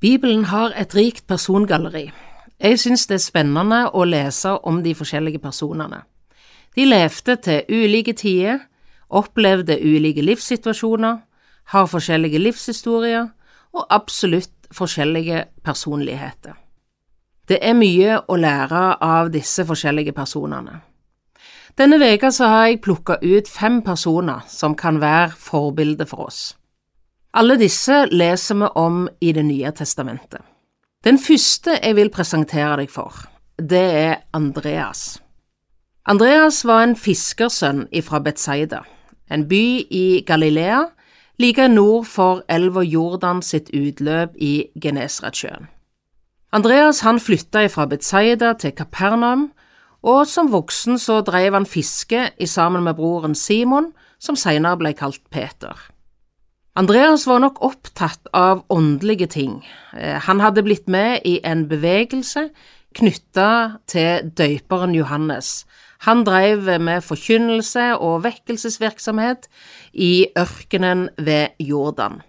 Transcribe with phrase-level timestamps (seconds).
[0.00, 2.10] Bibelen har et rikt persongalleri.
[2.60, 5.98] Jeg synes det er spennende å lese om de forskjellige personene.
[6.76, 8.62] De levde til ulike tider,
[9.10, 11.18] opplevde ulike livssituasjoner,
[11.64, 13.26] har forskjellige livshistorier
[13.72, 16.54] og absolutt forskjellige personligheter.
[17.48, 20.80] Det er mye å lære av disse forskjellige personene.
[21.76, 26.56] Denne veka har jeg plukka ut fem personer som kan være forbilde for oss.
[27.32, 30.40] Alle disse leser vi om i Det nye testamentet.
[31.04, 33.14] Den første jeg vil presentere deg for,
[33.56, 35.20] det er Andreas.
[36.06, 38.80] Andreas var en fiskersønn fra Betzaida,
[39.30, 40.88] en by i Galilea,
[41.38, 45.68] like nord for elva Jordan sitt utløp i Genesaretsjøen.
[46.52, 49.52] Andreas han flytta fra Betzaida til Kapernaum,
[50.02, 54.92] og som voksen så drev han fiske i sammen med broren Simon, som senere ble
[54.98, 55.78] kalt Peter.
[56.78, 59.68] Andreas var nok opptatt av åndelige ting.
[59.96, 62.50] Eh, han hadde blitt med i en bevegelse
[62.94, 65.64] knytta til døyperen Johannes.
[66.06, 69.50] Han drev med forkynnelse og vekkelsesvirksomhet
[69.92, 72.22] i ørkenen ved Jordan.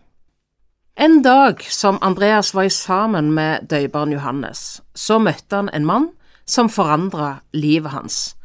[0.98, 6.10] En dag som Andreas var sammen med døyperen Johannes, så møtte han en mann
[6.46, 8.36] som forandra livet hans.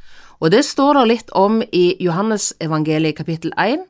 [0.41, 3.89] Og det står det litt om i Johannes evangeliet kapittel 1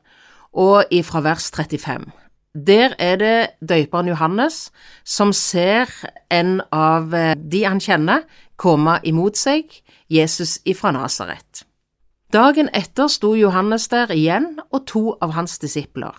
[0.57, 2.09] og ifra vers 35.
[2.57, 4.71] Der er det døyperen Johannes
[5.05, 5.91] som ser
[6.33, 8.25] en av eh, de han kjenner,
[8.57, 9.69] komme imot seg,
[10.09, 11.67] Jesus ifra Nasaret.
[12.33, 16.15] Dagen etter sto Johannes der igjen og to av hans disipler.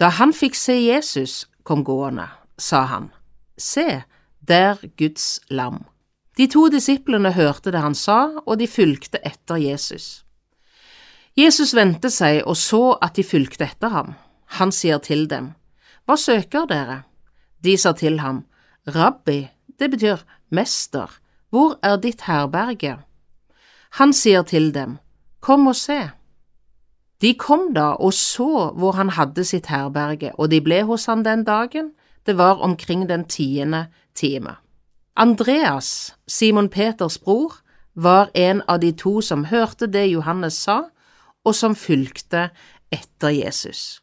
[0.00, 3.10] Da han fikk se Jesus kom gående, sa han,
[3.60, 4.02] Se,
[4.40, 5.84] der Guds lam.
[6.38, 10.24] De to disiplene hørte det han sa, og de fulgte etter Jesus.
[11.38, 14.14] Jesus vendte seg og så at de fulgte etter ham.
[14.58, 15.52] Han sier til dem,
[16.06, 17.02] Hva søker dere?
[17.62, 18.44] De sa til ham,
[18.86, 19.48] Rabbi,
[19.78, 21.10] det betyr mester,
[21.50, 22.98] hvor er ditt herberge?
[24.00, 24.98] Han sier til dem,
[25.40, 26.10] Kom og se.
[27.20, 31.24] De kom da og så hvor han hadde sitt herberge, og de ble hos han
[31.24, 31.92] den dagen,
[32.26, 34.56] det var omkring den tiende time.
[35.16, 37.60] Andreas, Simon Peters bror,
[37.94, 40.84] var en av de to som hørte det Johannes sa,
[41.44, 42.48] og som fulgte
[42.92, 44.00] etter Jesus.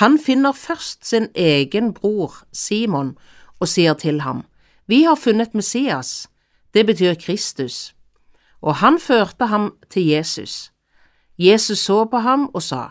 [0.00, 3.14] Han finner først sin egen bror Simon
[3.60, 4.44] og sier til ham,
[4.86, 6.28] Vi har funnet Messias,
[6.74, 7.94] det betyr Kristus,
[8.60, 10.72] og han førte ham til Jesus.
[11.38, 12.88] Jesus så på ham og sa,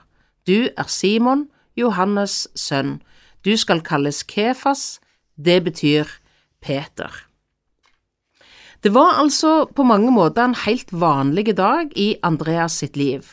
[0.48, 1.48] Du er Simon,
[1.80, 3.02] Johannes' sønn,
[3.46, 5.00] du skal kalles Kefas,
[5.38, 6.06] det betyr
[6.62, 7.12] Peter.
[8.84, 13.24] Det var altså på mange måter en helt vanlig dag i Andreas sitt liv.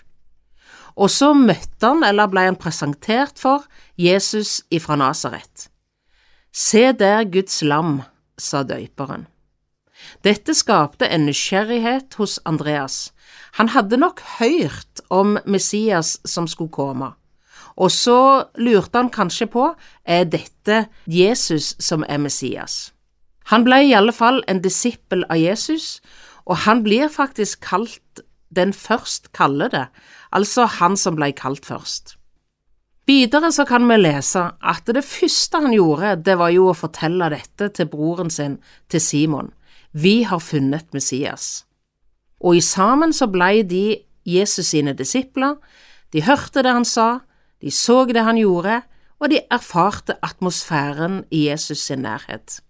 [0.96, 3.66] Og så møtte han, eller ble han presentert for,
[3.98, 5.68] Jesus ifra Nasaret.
[6.52, 8.00] Se der Guds lam,
[8.38, 9.26] sa døyperen.
[10.24, 13.12] Dette skapte en nysgjerrighet hos Andreas.
[13.60, 17.12] Han hadde nok hørt om Messias som skulle komme,
[17.76, 19.70] og så lurte han kanskje på,
[20.04, 22.90] er dette Jesus som er Messias?
[23.52, 26.00] Han ble i alle fall en disippel av Jesus,
[26.46, 29.88] og han blir faktisk kalt den først kallede»,
[30.32, 32.16] altså han som ble kalt først.
[33.06, 37.30] Videre så kan vi lese at det første han gjorde, det var jo å fortelle
[37.32, 39.50] dette til broren sin, til Simon.
[39.92, 41.64] Vi har funnet Messias.
[42.40, 45.56] Og i sammen så blei de Jesus sine disipler,
[46.12, 47.20] de hørte det han sa,
[47.60, 48.82] de så det han gjorde,
[49.20, 52.60] og de erfarte atmosfæren i Jesus sin nærhet.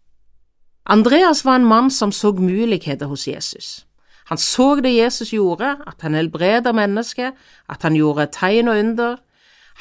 [0.87, 3.87] Andreas var en mann som så muligheter hos Jesus.
[4.31, 7.35] Han så det Jesus gjorde, at han helbreda mennesket,
[7.69, 9.17] at han gjorde tegn og under.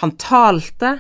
[0.02, 1.00] Han talte,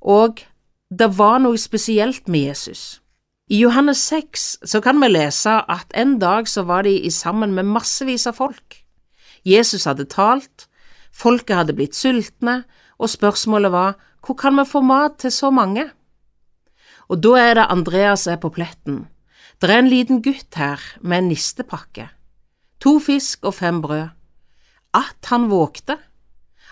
[0.00, 0.40] og
[0.88, 3.02] det var noe spesielt med Jesus.
[3.50, 7.68] I Johannes 6 så kan vi lese at en dag så var de sammen med
[7.68, 8.78] massevis av folk.
[9.44, 10.68] Jesus hadde talt,
[11.12, 12.62] folket hadde blitt sultne,
[12.96, 15.90] og spørsmålet var hvor kan vi få mat til så mange?
[17.12, 19.04] Og da er det Andreas er på pletten.
[19.60, 22.08] Det er en liten gutt her med en nistepakke
[22.80, 24.08] to fisk og fem brød.
[24.94, 25.98] At han vågte,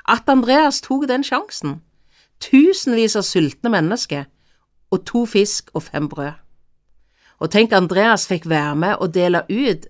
[0.08, 1.80] at Andreas tok den sjansen.
[2.40, 4.26] Tusenvis av sultne mennesker
[4.90, 6.32] og to fisk og fem brød.
[7.38, 9.86] Og tenk Andreas fikk være med og dele ut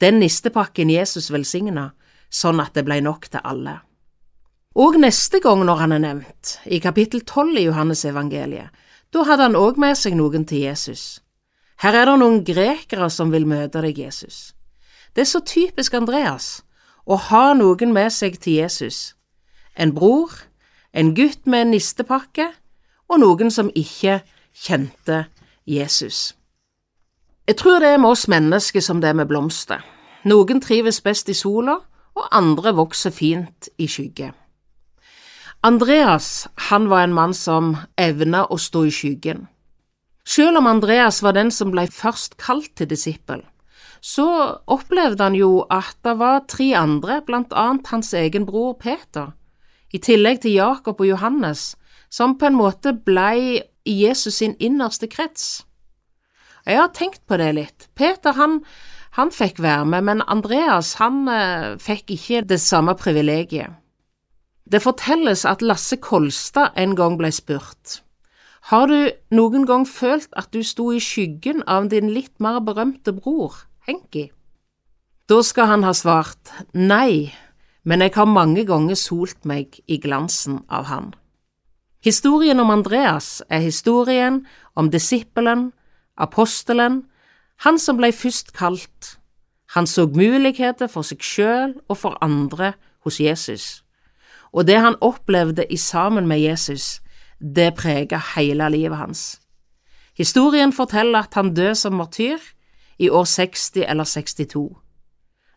[0.00, 1.92] den nistepakken Jesus velsigna,
[2.30, 3.78] sånn at det ble nok til alle.
[4.74, 8.74] Og neste gang når han er nevnt, i kapittel tolv i Johannes evangeliet,
[9.14, 11.20] da hadde han òg med seg noen til Jesus.
[11.82, 14.53] Her er det noen grekere som vil møte deg, Jesus.
[15.14, 16.64] Det er så typisk Andreas
[17.06, 19.14] å ha noen med seg til Jesus,
[19.76, 20.32] en bror,
[20.92, 22.48] en gutt med en nistepakke
[23.08, 24.22] og noen som ikke
[24.54, 25.24] kjente
[25.66, 26.34] Jesus.
[27.46, 29.82] Jeg tror det er med oss mennesker som det er med blomster.
[30.24, 31.76] Noen trives best i sola,
[32.14, 34.30] og andre vokser fint i skygge.
[35.66, 39.48] Andreas, han var en mann som evna å stå i skyggen.
[40.24, 43.42] Selv om Andreas var den som ble først kalt til disippel,
[44.04, 44.26] så
[44.68, 49.32] opplevde han jo at det var tre andre, blant annet hans egen bror Peter,
[49.94, 51.72] i tillegg til Jakob og Johannes,
[52.12, 55.64] som på en måte blei Jesus sin innerste krets.
[56.68, 57.88] Jeg har tenkt på det litt.
[57.96, 58.60] Peter, han,
[59.16, 63.80] han fikk være med, men Andreas, han eh, fikk ikke det samme privilegiet.
[64.64, 68.00] Det fortelles at Lasse Kolstad en gang ble spurt.
[68.72, 73.12] Har du noen gang følt at du sto i skyggen av din litt mer berømte
[73.12, 74.30] bror, Henki?
[75.28, 77.34] Da skal han ha svart nei,
[77.84, 81.10] men jeg har mange ganger solt meg i glansen av han.
[82.04, 84.42] Historien om Andreas er historien
[84.76, 85.70] om disippelen,
[86.16, 87.02] apostelen,
[87.64, 89.18] han som blei først kalt.
[89.76, 92.72] Han så muligheter for seg sjøl og for andre
[93.04, 93.84] hos Jesus,
[94.52, 97.02] og det han opplevde i sammen med Jesus,
[97.36, 99.24] det prega hele livet hans.
[100.16, 102.40] Historien forteller at han døde som martyr
[102.98, 104.76] i år 60 eller 62,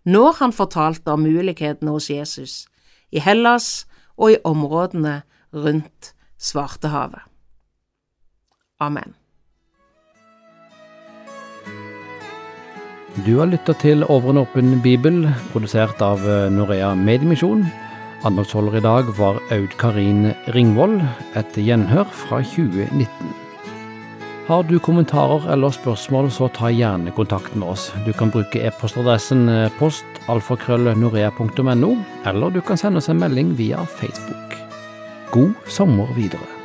[0.05, 2.65] når han fortalte om mulighetene hos Jesus,
[3.11, 3.87] i Hellas
[4.17, 5.21] og i områdene
[5.53, 7.21] rundt Svartehavet.
[8.79, 9.15] Amen.
[13.25, 17.65] Du har lytta til Over en åpen bibel, produsert av eh, Norea Mediemisjon.
[18.29, 21.01] Anholdsholder i dag var Aud Karin Ringvold,
[21.33, 23.46] et gjenhør fra 2019.
[24.47, 27.89] Har du kommentarer eller spørsmål, så ta gjerne kontakt med oss.
[28.05, 31.91] Du kan bruke e-postadressen eh, postalfakrøllnorea.no,
[32.31, 34.55] eller du kan sende oss en melding via Facebook.
[35.35, 36.56] God sommer videre.